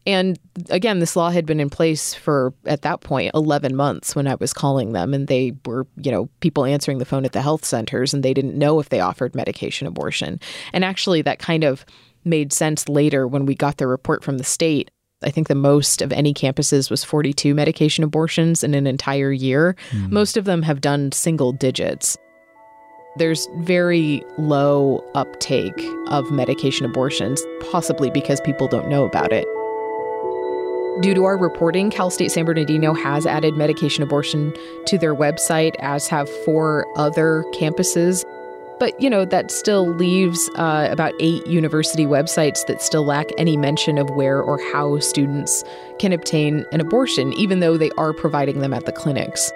And 0.06 0.38
again, 0.70 0.98
this 0.98 1.16
law 1.16 1.30
had 1.30 1.46
been 1.46 1.60
in 1.60 1.70
place 1.70 2.14
for, 2.14 2.52
at 2.66 2.82
that 2.82 3.00
point, 3.00 3.30
11 3.34 3.76
months 3.76 4.16
when 4.16 4.26
I 4.26 4.34
was 4.34 4.52
calling 4.52 4.92
them. 4.92 5.14
And 5.14 5.28
they 5.28 5.52
were, 5.64 5.86
you 5.96 6.10
know, 6.10 6.28
people 6.40 6.64
answering 6.64 6.98
the 6.98 7.04
phone 7.04 7.24
at 7.24 7.32
the 7.32 7.42
health 7.42 7.64
centers 7.64 8.12
and 8.12 8.22
they 8.22 8.34
didn't 8.34 8.58
know 8.58 8.80
if 8.80 8.88
they 8.88 9.00
offered 9.00 9.34
medication 9.34 9.86
abortion. 9.86 10.40
And 10.72 10.84
actually, 10.84 11.22
that 11.22 11.38
kind 11.38 11.62
of 11.62 11.84
made 12.24 12.52
sense 12.52 12.88
later 12.88 13.26
when 13.26 13.46
we 13.46 13.54
got 13.54 13.76
the 13.76 13.86
report 13.86 14.24
from 14.24 14.38
the 14.38 14.44
state 14.44 14.90
I 15.22 15.30
think 15.30 15.48
the 15.48 15.54
most 15.54 16.00
of 16.00 16.12
any 16.12 16.32
campuses 16.32 16.90
was 16.90 17.02
42 17.02 17.52
medication 17.54 18.04
abortions 18.04 18.62
in 18.62 18.74
an 18.74 18.86
entire 18.86 19.32
year. 19.32 19.74
Mm. 19.90 20.10
Most 20.10 20.36
of 20.36 20.44
them 20.44 20.62
have 20.62 20.80
done 20.80 21.10
single 21.10 21.52
digits. 21.52 22.16
There's 23.16 23.48
very 23.56 24.22
low 24.36 25.04
uptake 25.16 25.84
of 26.06 26.30
medication 26.30 26.86
abortions, 26.86 27.42
possibly 27.72 28.10
because 28.10 28.40
people 28.42 28.68
don't 28.68 28.88
know 28.88 29.04
about 29.04 29.32
it. 29.32 29.46
Due 31.00 31.14
to 31.14 31.24
our 31.24 31.36
reporting, 31.36 31.90
Cal 31.90 32.10
State 32.10 32.30
San 32.30 32.44
Bernardino 32.44 32.94
has 32.94 33.26
added 33.26 33.56
medication 33.56 34.04
abortion 34.04 34.54
to 34.86 34.98
their 34.98 35.14
website, 35.14 35.74
as 35.80 36.06
have 36.06 36.28
four 36.44 36.86
other 36.96 37.44
campuses. 37.54 38.24
But, 38.78 39.00
you 39.00 39.10
know, 39.10 39.24
that 39.24 39.50
still 39.50 39.88
leaves 39.88 40.48
uh, 40.54 40.88
about 40.90 41.12
eight 41.18 41.46
university 41.46 42.06
websites 42.06 42.64
that 42.66 42.80
still 42.80 43.04
lack 43.04 43.26
any 43.36 43.56
mention 43.56 43.98
of 43.98 44.08
where 44.10 44.40
or 44.40 44.60
how 44.72 44.98
students 45.00 45.64
can 45.98 46.12
obtain 46.12 46.64
an 46.72 46.80
abortion, 46.80 47.32
even 47.32 47.60
though 47.60 47.76
they 47.76 47.90
are 47.98 48.12
providing 48.12 48.60
them 48.60 48.72
at 48.72 48.86
the 48.86 48.92
clinics. 48.92 49.52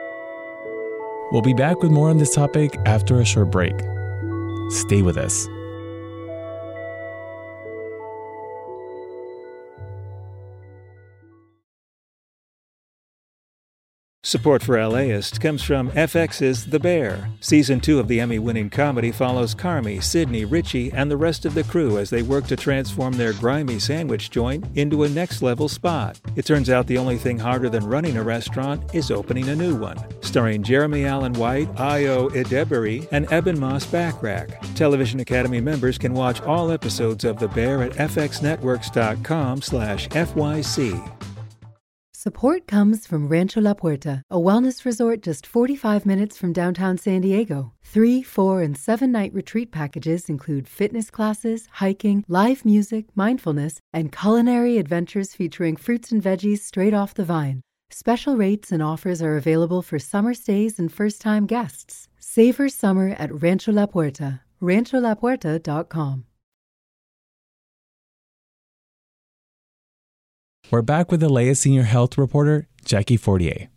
We'll 1.31 1.43
be 1.43 1.55
back 1.55 1.83
with 1.83 1.91
more 1.91 2.11
on 2.11 2.19
this 2.19 2.35
topic 2.35 2.77
after 2.85 3.21
a 3.21 3.25
short 3.25 3.51
break. 3.51 3.75
Stay 4.71 5.03
with 5.03 5.17
us. 5.17 5.49
Support 14.25 14.63
for 14.63 14.87
LAist 14.87 15.41
comes 15.41 15.65
from 15.65 15.91
FX's 15.91 16.67
The 16.67 16.79
Bear. 16.79 17.29
Season 17.41 17.81
2 17.81 17.99
of 17.99 18.07
the 18.07 18.21
Emmy 18.21 18.39
winning 18.39 18.71
comedy 18.71 19.11
follows 19.11 19.53
Carmy, 19.53 20.01
Sydney, 20.01 20.45
Richie, 20.45 20.93
and 20.93 21.11
the 21.11 21.17
rest 21.17 21.45
of 21.45 21.55
the 21.55 21.65
crew 21.65 21.99
as 21.99 22.09
they 22.09 22.23
work 22.23 22.47
to 22.47 22.55
transform 22.55 23.15
their 23.15 23.33
grimy 23.33 23.81
sandwich 23.81 24.31
joint 24.31 24.65
into 24.77 25.03
a 25.03 25.09
next 25.09 25.43
level 25.43 25.69
spot. 25.69 26.21
It 26.37 26.47
turns 26.47 26.71
out 26.71 26.87
the 26.87 26.99
only 26.99 27.17
thing 27.17 27.37
harder 27.37 27.69
than 27.69 27.85
running 27.85 28.17
a 28.17 28.23
restaurant 28.23 28.95
is 28.95 29.11
opening 29.11 29.49
a 29.49 29.57
new 29.57 29.75
one. 29.75 29.99
Starring 30.23 30.63
Jeremy 30.63 31.05
Allen 31.05 31.33
White, 31.33 31.75
Ayo 31.75 32.31
Edebiri, 32.31 33.09
and 33.11 33.27
Ebon 33.33 33.59
Moss-Bachrach. 33.59 34.77
Television 34.77 35.19
Academy 35.19 35.61
members 35.61 35.99
can 35.99 36.15
watch 36.15 36.41
all 36.43 36.71
episodes 36.71 37.25
of 37.25 37.41
The 37.41 37.49
Bear 37.49 37.83
at 37.83 37.95
fxnetworks.com 37.95 39.63
slash 39.63 40.09
FYC. 40.11 41.22
Support 42.23 42.69
comes 42.69 43.05
from 43.05 43.27
Rancho 43.27 43.61
La 43.61 43.75
Puerta, 43.75 44.23
a 44.31 44.37
wellness 44.37 44.85
resort 44.85 45.23
just 45.23 45.45
45 45.45 46.07
minutes 46.07 46.37
from 46.37 46.53
downtown 46.53 46.97
San 46.97 47.23
Diego. 47.23 47.73
Three, 47.83 48.23
four, 48.23 48.63
and 48.63 48.79
seven 48.79 49.11
night 49.11 49.35
retreat 49.35 49.73
packages 49.73 50.29
include 50.29 50.69
fitness 50.69 51.11
classes, 51.11 51.67
hiking, 51.83 52.25
live 52.29 52.65
music, 52.65 53.07
mindfulness, 53.17 53.81
and 53.93 54.13
culinary 54.13 54.79
adventures 54.79 55.35
featuring 55.35 55.75
fruits 55.75 56.13
and 56.13 56.23
veggies 56.23 56.61
straight 56.61 56.95
off 56.95 57.13
the 57.13 57.25
vine. 57.25 57.61
Special 57.91 58.37
rates 58.37 58.71
and 58.71 58.85
offers 58.85 59.21
are 59.21 59.37
available 59.37 59.83
for 59.83 59.99
summer 59.99 60.33
stays 60.33 60.79
and 60.79 60.93
first 60.93 61.21
time 61.21 61.45
guests. 61.45 62.07
Savor 62.21 62.69
summer 62.69 63.17
at 63.19 63.43
Rancho 63.43 63.73
La 63.73 63.87
Puerta, 63.87 64.43
rancholapuerta.com. 64.63 66.27
We're 70.73 70.81
back 70.81 71.11
with 71.11 71.21
the 71.21 71.29
LAist 71.29 71.61
senior 71.61 71.83
health 71.83 72.17
reporter, 72.17 72.67
Jackie 72.87 73.19
Fortier. 73.19 73.69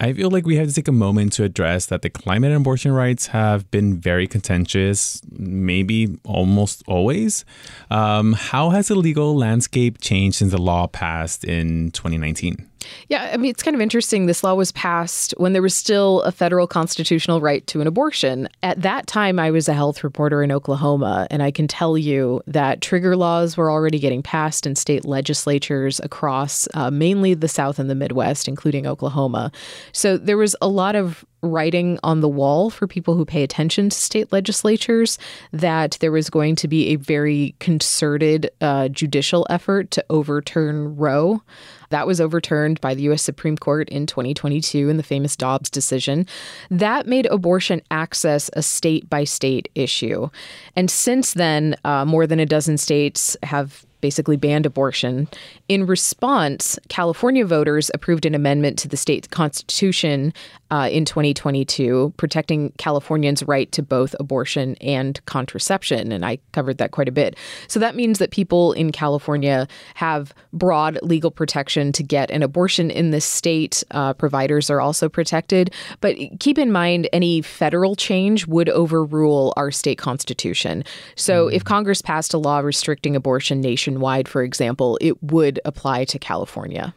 I 0.00 0.12
feel 0.12 0.28
like 0.28 0.44
we 0.44 0.56
have 0.56 0.66
to 0.66 0.74
take 0.74 0.88
a 0.88 0.92
moment 0.92 1.34
to 1.34 1.44
address 1.44 1.86
that 1.86 2.02
the 2.02 2.10
climate 2.10 2.50
and 2.50 2.62
abortion 2.62 2.90
rights 2.90 3.28
have 3.28 3.70
been 3.70 4.00
very 4.00 4.26
contentious, 4.26 5.20
maybe 5.30 6.18
almost 6.24 6.82
always. 6.88 7.44
Um, 7.92 8.32
how 8.32 8.70
has 8.70 8.88
the 8.88 8.96
legal 8.96 9.36
landscape 9.36 10.00
changed 10.00 10.38
since 10.38 10.50
the 10.50 10.60
law 10.60 10.88
passed 10.88 11.44
in 11.44 11.92
2019? 11.92 12.68
Yeah, 13.08 13.30
I 13.32 13.36
mean, 13.36 13.50
it's 13.50 13.62
kind 13.62 13.74
of 13.74 13.80
interesting. 13.80 14.26
This 14.26 14.42
law 14.42 14.54
was 14.54 14.72
passed 14.72 15.32
when 15.36 15.52
there 15.52 15.62
was 15.62 15.74
still 15.74 16.22
a 16.22 16.32
federal 16.32 16.66
constitutional 16.66 17.40
right 17.40 17.66
to 17.68 17.80
an 17.80 17.86
abortion. 17.86 18.48
At 18.62 18.82
that 18.82 19.06
time, 19.06 19.38
I 19.38 19.50
was 19.50 19.68
a 19.68 19.74
health 19.74 20.04
reporter 20.04 20.42
in 20.42 20.52
Oklahoma, 20.52 21.26
and 21.30 21.42
I 21.42 21.50
can 21.50 21.68
tell 21.68 21.98
you 21.98 22.42
that 22.46 22.80
trigger 22.80 23.16
laws 23.16 23.56
were 23.56 23.70
already 23.70 23.98
getting 23.98 24.22
passed 24.22 24.66
in 24.66 24.74
state 24.74 25.04
legislatures 25.04 26.00
across 26.00 26.68
uh, 26.74 26.90
mainly 26.90 27.34
the 27.34 27.48
South 27.48 27.78
and 27.78 27.90
the 27.90 27.94
Midwest, 27.94 28.48
including 28.48 28.86
Oklahoma. 28.86 29.52
So 29.92 30.16
there 30.16 30.36
was 30.36 30.56
a 30.60 30.68
lot 30.68 30.96
of 30.96 31.24
writing 31.44 31.98
on 32.02 32.20
the 32.20 32.28
wall 32.28 32.70
for 32.70 32.86
people 32.86 33.14
who 33.14 33.24
pay 33.24 33.42
attention 33.42 33.90
to 33.90 33.96
state 33.96 34.32
legislatures 34.32 35.18
that 35.52 35.98
there 36.00 36.12
was 36.12 36.30
going 36.30 36.56
to 36.56 36.68
be 36.68 36.88
a 36.88 36.96
very 36.96 37.54
concerted 37.60 38.50
uh, 38.60 38.88
judicial 38.88 39.46
effort 39.50 39.90
to 39.92 40.04
overturn 40.10 40.96
Roe. 40.96 41.42
That 41.90 42.06
was 42.06 42.20
overturned 42.20 42.80
by 42.80 42.94
the 42.94 43.02
U.S. 43.04 43.22
Supreme 43.22 43.56
Court 43.56 43.88
in 43.88 44.06
2022 44.06 44.88
in 44.88 44.96
the 44.96 45.02
famous 45.02 45.36
Dobbs 45.36 45.70
decision. 45.70 46.26
That 46.70 47.06
made 47.06 47.26
abortion 47.26 47.82
access 47.90 48.50
a 48.54 48.62
state 48.62 49.08
by 49.08 49.24
state 49.24 49.68
issue. 49.74 50.28
And 50.74 50.90
since 50.90 51.34
then, 51.34 51.76
uh, 51.84 52.04
more 52.04 52.26
than 52.26 52.40
a 52.40 52.46
dozen 52.46 52.78
states 52.78 53.36
have 53.42 53.86
basically 54.04 54.36
banned 54.36 54.66
abortion. 54.66 55.26
In 55.66 55.86
response, 55.86 56.78
California 56.90 57.46
voters 57.46 57.90
approved 57.94 58.26
an 58.26 58.34
amendment 58.34 58.78
to 58.80 58.86
the 58.86 58.98
state 58.98 59.30
constitution 59.30 60.34
uh, 60.70 60.90
in 60.92 61.06
2022, 61.06 62.12
protecting 62.18 62.70
Californians' 62.76 63.42
right 63.44 63.72
to 63.72 63.82
both 63.82 64.14
abortion 64.20 64.74
and 64.82 65.24
contraception. 65.24 66.12
And 66.12 66.22
I 66.22 66.38
covered 66.52 66.76
that 66.78 66.90
quite 66.90 67.08
a 67.08 67.12
bit. 67.12 67.38
So 67.66 67.80
that 67.80 67.96
means 67.96 68.18
that 68.18 68.30
people 68.30 68.72
in 68.72 68.92
California 68.92 69.66
have 69.94 70.34
broad 70.52 70.98
legal 71.00 71.30
protection 71.30 71.90
to 71.92 72.02
get 72.02 72.30
an 72.30 72.42
abortion 72.42 72.90
in 72.90 73.10
the 73.10 73.22
state. 73.22 73.84
Uh, 73.92 74.12
providers 74.12 74.68
are 74.68 74.82
also 74.82 75.08
protected. 75.08 75.72
But 76.02 76.16
keep 76.40 76.58
in 76.58 76.72
mind, 76.72 77.08
any 77.10 77.40
federal 77.40 77.96
change 77.96 78.46
would 78.48 78.68
overrule 78.68 79.54
our 79.56 79.70
state 79.70 79.96
constitution. 79.96 80.84
So 81.14 81.46
mm-hmm. 81.46 81.56
if 81.56 81.64
Congress 81.64 82.02
passed 82.02 82.34
a 82.34 82.38
law 82.38 82.58
restricting 82.58 83.16
abortion 83.16 83.62
nationwide, 83.62 83.93
nationwide, 83.94 84.28
for 84.28 84.42
example, 84.42 84.98
it 85.00 85.22
would 85.22 85.60
apply 85.64 86.04
to 86.06 86.18
California. 86.18 86.94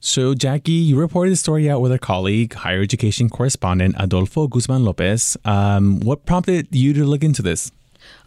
So, 0.00 0.34
Jackie, 0.34 0.72
you 0.72 0.98
reported 0.98 1.30
the 1.30 1.36
story 1.36 1.70
out 1.70 1.80
with 1.80 1.92
a 1.92 1.98
colleague, 1.98 2.54
higher 2.54 2.82
education 2.82 3.28
correspondent 3.28 3.94
Adolfo 3.98 4.48
Guzman 4.48 4.84
Lopez. 4.84 5.36
Um, 5.44 6.00
what 6.00 6.26
prompted 6.26 6.66
you 6.74 6.92
to 6.94 7.04
look 7.04 7.22
into 7.22 7.42
this? 7.42 7.70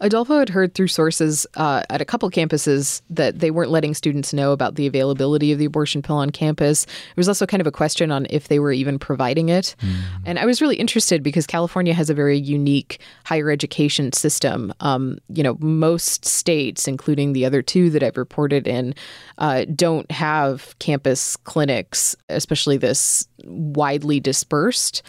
Adolfo 0.00 0.38
had 0.38 0.48
heard 0.48 0.74
through 0.74 0.88
sources 0.88 1.46
uh, 1.54 1.82
at 1.90 2.00
a 2.00 2.04
couple 2.04 2.30
campuses 2.30 3.02
that 3.10 3.38
they 3.38 3.50
weren't 3.50 3.70
letting 3.70 3.94
students 3.94 4.32
know 4.32 4.52
about 4.52 4.74
the 4.74 4.86
availability 4.86 5.52
of 5.52 5.58
the 5.58 5.64
abortion 5.64 6.02
pill 6.02 6.16
on 6.16 6.30
campus. 6.30 6.84
There 6.84 6.94
was 7.16 7.28
also 7.28 7.46
kind 7.46 7.60
of 7.60 7.66
a 7.66 7.72
question 7.72 8.10
on 8.10 8.26
if 8.30 8.48
they 8.48 8.58
were 8.58 8.72
even 8.72 8.98
providing 8.98 9.48
it. 9.48 9.74
Mm. 9.80 9.96
And 10.24 10.38
I 10.38 10.46
was 10.46 10.60
really 10.60 10.76
interested 10.76 11.22
because 11.22 11.46
California 11.46 11.94
has 11.94 12.10
a 12.10 12.14
very 12.14 12.38
unique 12.38 13.00
higher 13.24 13.50
education 13.50 14.12
system. 14.12 14.72
Um, 14.80 15.18
you 15.28 15.42
know, 15.42 15.56
most 15.60 16.24
states, 16.24 16.86
including 16.86 17.32
the 17.32 17.44
other 17.44 17.62
two 17.62 17.90
that 17.90 18.02
I've 18.02 18.16
reported 18.16 18.66
in, 18.66 18.94
uh, 19.38 19.64
don't 19.74 20.10
have 20.10 20.78
campus 20.78 21.36
clinics, 21.36 22.16
especially 22.28 22.76
this 22.76 23.26
widely 23.44 24.20
dispersed 24.20 25.02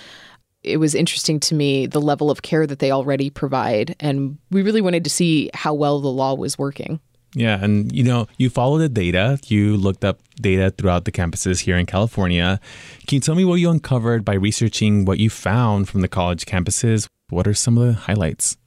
it 0.67 0.77
was 0.77 0.93
interesting 0.93 1.39
to 1.41 1.55
me 1.55 1.87
the 1.87 2.01
level 2.01 2.29
of 2.29 2.41
care 2.41 2.67
that 2.67 2.79
they 2.79 2.91
already 2.91 3.29
provide. 3.29 3.95
And 3.99 4.37
we 4.51 4.61
really 4.61 4.81
wanted 4.81 5.03
to 5.03 5.09
see 5.09 5.49
how 5.53 5.73
well 5.73 5.99
the 5.99 6.09
law 6.09 6.35
was 6.35 6.57
working. 6.57 6.99
Yeah. 7.33 7.63
And, 7.63 7.91
you 7.91 8.03
know, 8.03 8.27
you 8.37 8.49
follow 8.49 8.77
the 8.77 8.89
data, 8.89 9.39
you 9.45 9.77
looked 9.77 10.03
up 10.03 10.19
data 10.41 10.71
throughout 10.71 11.05
the 11.05 11.11
campuses 11.11 11.59
here 11.59 11.77
in 11.77 11.85
California. 11.85 12.59
Can 13.05 13.17
you 13.17 13.19
tell 13.19 13.35
me 13.35 13.45
what 13.45 13.55
you 13.55 13.69
uncovered 13.69 14.23
by 14.23 14.33
researching 14.33 15.05
what 15.05 15.19
you 15.19 15.29
found 15.29 15.89
from 15.89 16.01
the 16.01 16.07
college 16.07 16.45
campuses? 16.45 17.07
What 17.29 17.47
are 17.47 17.53
some 17.53 17.77
of 17.77 17.85
the 17.85 17.93
highlights? 17.93 18.57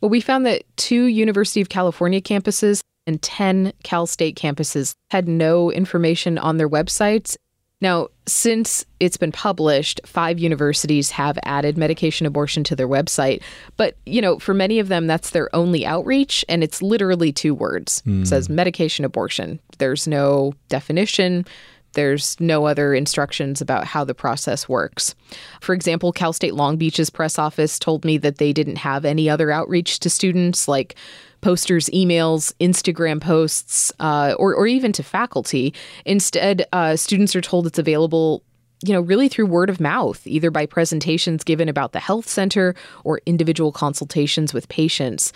Well, 0.00 0.10
we 0.10 0.20
found 0.20 0.44
that 0.46 0.64
two 0.76 1.04
University 1.06 1.60
of 1.60 1.70
California 1.70 2.20
campuses 2.20 2.80
and 3.06 3.20
10 3.20 3.72
Cal 3.82 4.06
State 4.06 4.36
campuses 4.36 4.94
had 5.10 5.26
no 5.26 5.70
information 5.72 6.38
on 6.38 6.56
their 6.56 6.68
websites 6.68 7.36
now, 7.84 8.08
since 8.26 8.86
it's 8.98 9.18
been 9.18 9.30
published, 9.30 10.00
five 10.06 10.38
universities 10.38 11.10
have 11.10 11.38
added 11.44 11.76
medication 11.76 12.26
abortion 12.26 12.64
to 12.64 12.74
their 12.74 12.88
website. 12.88 13.42
But, 13.76 13.96
you 14.06 14.22
know, 14.22 14.38
for 14.38 14.54
many 14.54 14.78
of 14.78 14.88
them, 14.88 15.06
that's 15.06 15.30
their 15.30 15.54
only 15.54 15.84
outreach. 15.84 16.46
And 16.48 16.64
it's 16.64 16.80
literally 16.80 17.30
two 17.30 17.54
words 17.54 18.02
mm. 18.06 18.22
it 18.22 18.26
says 18.26 18.48
medication 18.48 19.04
abortion. 19.04 19.60
There's 19.76 20.08
no 20.08 20.54
definition. 20.70 21.44
There's 21.92 22.40
no 22.40 22.64
other 22.64 22.94
instructions 22.94 23.60
about 23.60 23.84
how 23.84 24.02
the 24.02 24.14
process 24.14 24.66
works. 24.66 25.14
For 25.60 25.74
example, 25.74 26.10
Cal 26.10 26.32
State 26.32 26.54
Long 26.54 26.78
Beach's 26.78 27.10
press 27.10 27.38
office 27.38 27.78
told 27.78 28.04
me 28.04 28.16
that 28.18 28.38
they 28.38 28.54
didn't 28.54 28.76
have 28.76 29.04
any 29.04 29.28
other 29.28 29.50
outreach 29.50 30.00
to 30.00 30.10
students 30.10 30.66
like 30.66 30.96
posters, 31.44 31.90
emails, 31.90 32.54
Instagram 32.58 33.20
posts, 33.20 33.92
uh, 34.00 34.34
or, 34.38 34.54
or 34.54 34.66
even 34.66 34.92
to 34.92 35.02
faculty. 35.02 35.74
Instead, 36.06 36.66
uh, 36.72 36.96
students 36.96 37.36
are 37.36 37.42
told 37.42 37.66
it's 37.66 37.78
available 37.78 38.42
you 38.84 38.92
know, 38.92 39.00
really 39.00 39.28
through 39.28 39.46
word 39.46 39.70
of 39.70 39.80
mouth, 39.80 40.26
either 40.26 40.50
by 40.50 40.66
presentations 40.66 41.42
given 41.42 41.68
about 41.68 41.92
the 41.92 42.00
health 42.00 42.28
center 42.28 42.74
or 43.02 43.20
individual 43.24 43.72
consultations 43.72 44.52
with 44.52 44.68
patients. 44.68 45.32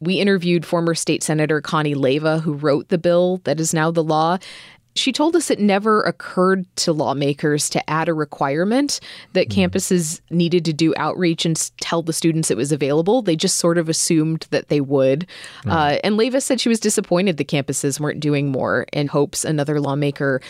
We 0.00 0.14
interviewed 0.14 0.66
former 0.66 0.94
state 0.94 1.22
senator 1.22 1.60
Connie 1.60 1.94
Leyva, 1.94 2.40
who 2.40 2.54
wrote 2.54 2.88
the 2.88 2.98
bill 2.98 3.38
that 3.44 3.60
is 3.60 3.72
now 3.72 3.90
the 3.90 4.02
law, 4.02 4.38
she 4.94 5.12
told 5.12 5.36
us 5.36 5.50
it 5.50 5.60
never 5.60 6.02
occurred 6.02 6.64
to 6.76 6.92
lawmakers 6.92 7.70
to 7.70 7.90
add 7.90 8.08
a 8.08 8.14
requirement 8.14 9.00
that 9.32 9.48
mm. 9.48 9.54
campuses 9.54 10.20
needed 10.30 10.64
to 10.64 10.72
do 10.72 10.92
outreach 10.96 11.46
and 11.46 11.70
tell 11.80 12.02
the 12.02 12.12
students 12.12 12.50
it 12.50 12.56
was 12.56 12.72
available. 12.72 13.22
They 13.22 13.36
just 13.36 13.58
sort 13.58 13.78
of 13.78 13.88
assumed 13.88 14.46
that 14.50 14.68
they 14.68 14.80
would. 14.80 15.26
Mm. 15.64 15.72
Uh, 15.72 15.98
and 16.02 16.18
Leyva 16.18 16.42
said 16.42 16.60
she 16.60 16.68
was 16.68 16.80
disappointed 16.80 17.36
the 17.36 17.44
campuses 17.44 18.00
weren't 18.00 18.20
doing 18.20 18.50
more 18.50 18.86
and 18.92 19.08
hopes 19.08 19.44
another 19.44 19.80
lawmaker 19.80 20.40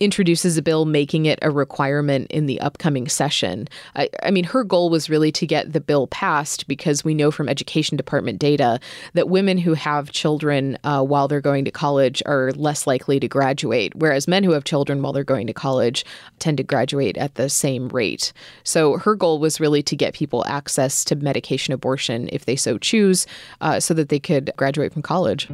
introduces 0.00 0.56
a 0.56 0.62
bill 0.62 0.86
making 0.86 1.26
it 1.26 1.38
a 1.42 1.50
requirement 1.50 2.30
in 2.30 2.46
the 2.46 2.58
upcoming 2.60 3.06
session. 3.06 3.68
I, 3.94 4.08
I, 4.22 4.30
mean, 4.30 4.44
her 4.44 4.64
goal 4.64 4.88
was 4.88 5.10
really 5.10 5.30
to 5.32 5.46
get 5.46 5.72
the 5.72 5.80
bill 5.80 6.06
passed 6.06 6.66
because 6.66 7.04
we 7.04 7.14
know 7.14 7.30
from 7.30 7.48
education 7.48 7.96
department 7.96 8.38
data 8.38 8.80
that 9.12 9.28
women 9.28 9.58
who 9.58 9.74
have 9.74 10.10
children 10.10 10.78
uh, 10.84 11.04
while 11.04 11.28
they're 11.28 11.42
going 11.42 11.66
to 11.66 11.70
college 11.70 12.22
are 12.24 12.52
less 12.52 12.86
likely 12.86 13.20
to 13.20 13.28
graduate, 13.28 13.89
whereas 13.94 14.28
men 14.28 14.44
who 14.44 14.52
have 14.52 14.64
children 14.64 15.02
while 15.02 15.12
they're 15.12 15.24
going 15.24 15.46
to 15.46 15.52
college 15.52 16.04
tend 16.38 16.56
to 16.56 16.62
graduate 16.62 17.16
at 17.16 17.34
the 17.34 17.48
same 17.48 17.88
rate. 17.88 18.32
So 18.64 18.98
her 18.98 19.14
goal 19.14 19.38
was 19.38 19.60
really 19.60 19.82
to 19.84 19.96
get 19.96 20.14
people 20.14 20.44
access 20.46 21.04
to 21.06 21.16
medication 21.16 21.74
abortion 21.74 22.28
if 22.32 22.44
they 22.44 22.56
so 22.56 22.78
choose, 22.78 23.26
uh, 23.60 23.80
so 23.80 23.94
that 23.94 24.08
they 24.08 24.20
could 24.20 24.52
graduate 24.56 24.92
from 24.92 25.02
college. 25.02 25.48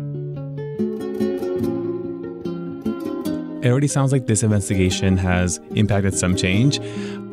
it 3.66 3.70
already 3.70 3.88
sounds 3.88 4.12
like 4.12 4.26
this 4.26 4.44
investigation 4.44 5.16
has 5.16 5.58
impacted 5.74 6.14
some 6.14 6.36
change. 6.36 6.78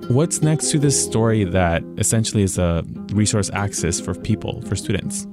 What's 0.10 0.42
next 0.42 0.72
to 0.72 0.80
this 0.80 1.02
story 1.02 1.44
that 1.44 1.84
essentially 2.00 2.42
is 2.42 2.58
a 2.58 2.84
resource 3.12 3.52
access 3.54 4.00
for 4.00 4.16
people, 4.16 4.62
for 4.64 4.76
students? 4.76 5.28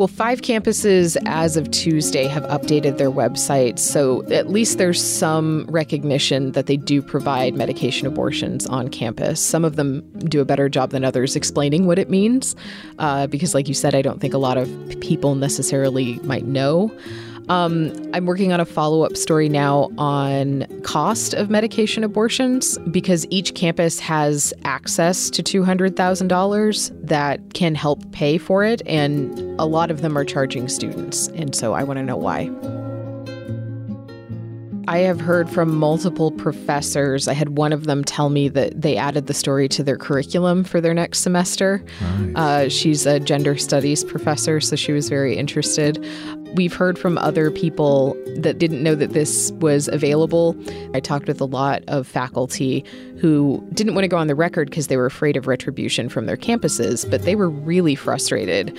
Well, 0.00 0.08
five 0.08 0.40
campuses 0.40 1.18
as 1.26 1.58
of 1.58 1.70
Tuesday 1.72 2.26
have 2.26 2.44
updated 2.44 2.96
their 2.96 3.10
websites, 3.10 3.80
so 3.80 4.24
at 4.32 4.48
least 4.48 4.78
there's 4.78 4.98
some 4.98 5.66
recognition 5.68 6.52
that 6.52 6.64
they 6.64 6.78
do 6.78 7.02
provide 7.02 7.54
medication 7.54 8.06
abortions 8.06 8.64
on 8.64 8.88
campus. 8.88 9.44
Some 9.44 9.62
of 9.62 9.76
them 9.76 10.00
do 10.20 10.40
a 10.40 10.46
better 10.46 10.70
job 10.70 10.88
than 10.88 11.04
others 11.04 11.36
explaining 11.36 11.86
what 11.86 11.98
it 11.98 12.08
means, 12.08 12.56
uh, 12.98 13.26
because, 13.26 13.54
like 13.54 13.68
you 13.68 13.74
said, 13.74 13.94
I 13.94 14.00
don't 14.00 14.22
think 14.22 14.32
a 14.32 14.38
lot 14.38 14.56
of 14.56 14.70
people 15.00 15.34
necessarily 15.34 16.14
might 16.20 16.46
know. 16.46 16.90
Um, 17.50 17.92
I'm 18.14 18.26
working 18.26 18.52
on 18.52 18.60
a 18.60 18.64
follow 18.64 19.02
up 19.02 19.16
story 19.16 19.48
now 19.48 19.90
on 19.98 20.66
cost 20.82 21.34
of 21.34 21.50
medication 21.50 22.04
abortions 22.04 22.78
because 22.92 23.26
each 23.28 23.56
campus 23.56 23.98
has 23.98 24.54
access 24.62 25.28
to 25.30 25.42
$200,000 25.42 27.06
that 27.08 27.52
can 27.52 27.74
help 27.74 28.08
pay 28.12 28.38
for 28.38 28.62
it, 28.62 28.82
and 28.86 29.36
a 29.60 29.64
lot 29.64 29.90
of 29.90 30.00
them 30.00 30.16
are 30.16 30.24
charging 30.24 30.68
students. 30.68 31.26
And 31.34 31.52
so 31.52 31.72
I 31.72 31.82
want 31.82 31.98
to 31.98 32.04
know 32.04 32.16
why. 32.16 32.48
I 34.90 34.98
have 34.98 35.20
heard 35.20 35.48
from 35.48 35.76
multiple 35.76 36.32
professors. 36.32 37.28
I 37.28 37.32
had 37.32 37.56
one 37.56 37.72
of 37.72 37.84
them 37.84 38.02
tell 38.02 38.28
me 38.28 38.48
that 38.48 38.80
they 38.80 38.96
added 38.96 39.28
the 39.28 39.34
story 39.34 39.68
to 39.68 39.84
their 39.84 39.96
curriculum 39.96 40.64
for 40.64 40.80
their 40.80 40.94
next 40.94 41.20
semester. 41.20 41.84
Nice. 42.00 42.36
Uh, 42.36 42.68
she's 42.68 43.06
a 43.06 43.20
gender 43.20 43.56
studies 43.56 44.02
professor, 44.02 44.60
so 44.60 44.74
she 44.74 44.90
was 44.90 45.08
very 45.08 45.36
interested. 45.36 46.04
We've 46.54 46.74
heard 46.74 46.98
from 46.98 47.16
other 47.18 47.50
people 47.50 48.16
that 48.36 48.58
didn't 48.58 48.82
know 48.82 48.94
that 48.96 49.12
this 49.12 49.52
was 49.52 49.88
available. 49.88 50.56
I 50.94 51.00
talked 51.00 51.28
with 51.28 51.40
a 51.40 51.44
lot 51.44 51.82
of 51.86 52.06
faculty 52.06 52.84
who 53.18 53.64
didn't 53.72 53.94
want 53.94 54.04
to 54.04 54.08
go 54.08 54.16
on 54.16 54.26
the 54.26 54.34
record 54.34 54.68
because 54.68 54.88
they 54.88 54.96
were 54.96 55.06
afraid 55.06 55.36
of 55.36 55.46
retribution 55.46 56.08
from 56.08 56.26
their 56.26 56.36
campuses, 56.36 57.08
but 57.08 57.22
they 57.22 57.36
were 57.36 57.48
really 57.48 57.94
frustrated 57.94 58.76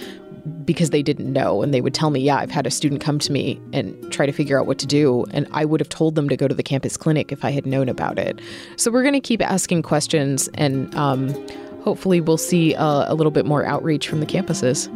because 0.65 0.89
they 0.89 1.03
didn't 1.03 1.31
know 1.31 1.61
and 1.61 1.73
they 1.73 1.81
would 1.81 1.93
tell 1.93 2.09
me 2.09 2.19
yeah 2.19 2.37
i've 2.37 2.49
had 2.49 2.65
a 2.65 2.71
student 2.71 2.99
come 2.99 3.19
to 3.19 3.31
me 3.31 3.61
and 3.73 4.11
try 4.11 4.25
to 4.25 4.31
figure 4.31 4.59
out 4.59 4.65
what 4.65 4.79
to 4.79 4.87
do 4.87 5.23
and 5.29 5.47
i 5.51 5.63
would 5.63 5.79
have 5.79 5.89
told 5.89 6.15
them 6.15 6.27
to 6.27 6.35
go 6.35 6.47
to 6.47 6.55
the 6.55 6.63
campus 6.63 6.97
clinic 6.97 7.31
if 7.31 7.45
i 7.45 7.51
had 7.51 7.63
known 7.63 7.87
about 7.87 8.17
it 8.17 8.39
so 8.75 8.89
we're 8.89 9.03
going 9.03 9.13
to 9.13 9.19
keep 9.19 9.39
asking 9.41 9.83
questions 9.83 10.49
and 10.55 10.93
um, 10.95 11.29
hopefully 11.83 12.19
we'll 12.19 12.37
see 12.37 12.73
uh, 12.73 13.05
a 13.07 13.13
little 13.13 13.31
bit 13.31 13.45
more 13.45 13.63
outreach 13.65 14.07
from 14.07 14.19
the 14.19 14.25
campuses 14.25 14.89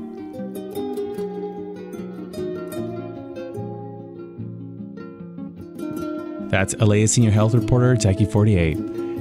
That's 6.49 6.75
LAist 6.75 7.15
senior 7.15 7.31
health 7.31 7.53
reporter 7.53 7.95
Jackie 7.95 8.25
Fortier. 8.25 8.69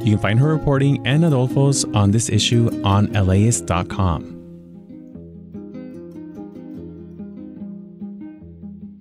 You 0.05 0.13
can 0.13 0.19
find 0.19 0.39
her 0.39 0.49
reporting 0.49 1.07
and 1.07 1.25
Adolfo's 1.25 1.85
on 1.87 2.11
this 2.11 2.29
issue 2.29 2.71
on 2.85 3.13
LAist.com. 3.13 4.35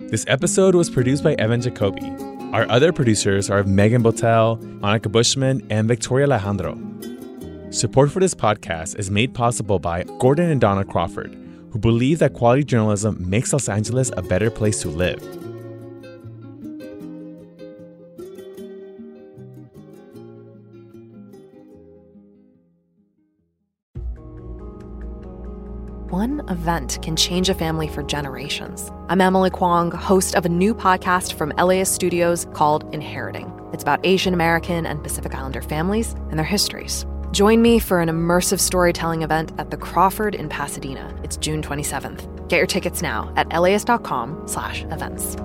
This 0.09 0.25
episode 0.27 0.75
was 0.75 0.89
produced 0.89 1.23
by 1.23 1.33
Evan 1.39 1.59
Jacoby. 1.59 2.07
Our 2.53 2.69
other 2.69 2.93
producers 2.93 3.49
are 3.49 3.63
Megan 3.63 4.03
Botel, 4.03 4.61
Monica 4.79 5.09
Bushman, 5.09 5.65
and 5.71 5.87
Victoria 5.87 6.27
Alejandro. 6.27 6.79
Support 7.71 8.11
for 8.11 8.19
this 8.19 8.35
podcast 8.35 8.99
is 8.99 9.09
made 9.09 9.33
possible 9.33 9.79
by 9.79 10.03
Gordon 10.19 10.51
and 10.51 10.61
Donna 10.61 10.85
Crawford, 10.85 11.33
who 11.71 11.79
believe 11.79 12.19
that 12.19 12.33
quality 12.33 12.63
journalism 12.63 13.17
makes 13.27 13.51
Los 13.51 13.67
Angeles 13.67 14.11
a 14.15 14.21
better 14.21 14.51
place 14.51 14.79
to 14.83 14.89
live. 14.89 15.19
One 26.13 26.47
event 26.47 26.99
can 27.01 27.15
change 27.15 27.49
a 27.49 27.55
family 27.55 27.87
for 27.87 28.03
generations. 28.03 28.91
I'm 29.09 29.19
Emily 29.19 29.49
Kwong, 29.49 29.89
host 29.89 30.35
of 30.35 30.45
a 30.45 30.49
new 30.49 30.75
podcast 30.75 31.33
from 31.33 31.51
LAist 31.57 31.95
Studios 31.95 32.45
called 32.53 32.87
Inheriting. 32.93 33.51
It's 33.73 33.81
about 33.81 33.99
Asian 34.03 34.31
American 34.31 34.85
and 34.85 35.01
Pacific 35.01 35.33
Islander 35.33 35.63
families 35.63 36.13
and 36.29 36.37
their 36.37 36.45
histories. 36.45 37.07
Join 37.31 37.63
me 37.63 37.79
for 37.79 37.99
an 37.99 38.09
immersive 38.09 38.59
storytelling 38.59 39.23
event 39.23 39.53
at 39.57 39.71
the 39.71 39.77
Crawford 39.77 40.35
in 40.35 40.49
Pasadena. 40.49 41.19
It's 41.23 41.35
June 41.35 41.63
27th. 41.63 42.47
Get 42.47 42.57
your 42.57 42.67
tickets 42.67 43.01
now 43.01 43.33
at 43.35 43.51
laist.com/events. 43.51 45.37